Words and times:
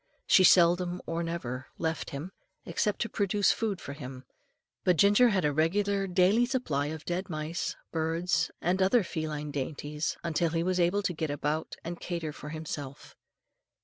She 0.25 0.43
seldom 0.43 0.99
or 1.05 1.21
never 1.21 1.67
left 1.77 2.09
him, 2.09 2.31
except 2.65 3.01
to 3.03 3.07
procure 3.09 3.43
food 3.43 3.79
for 3.79 3.93
him; 3.93 4.23
but 4.83 4.97
Ginger 4.97 5.29
had 5.29 5.45
a 5.45 5.53
regular 5.53 6.07
daily 6.07 6.47
supply 6.47 6.87
of 6.87 7.05
dead 7.05 7.29
mice, 7.29 7.75
birds, 7.91 8.49
and 8.61 8.81
other 8.81 9.03
feline 9.03 9.51
dainties, 9.51 10.17
until 10.23 10.49
he 10.49 10.63
was 10.63 10.79
able 10.79 11.03
to 11.03 11.13
get 11.13 11.29
about 11.29 11.75
and 11.83 11.99
cater 11.99 12.33
for 12.33 12.49
himself. 12.49 13.15